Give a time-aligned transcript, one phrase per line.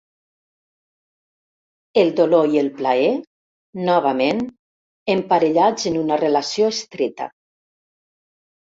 [2.03, 3.13] El dolor i el plaer,
[3.91, 4.43] novament,
[5.19, 7.33] emparellats en una relació estreta.